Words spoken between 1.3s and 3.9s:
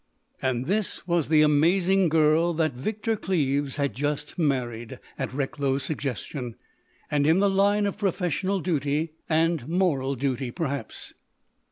amazing girl that Victor Cleves